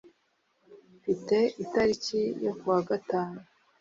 [0.97, 3.39] Mfite itariki yo kuwa gatanu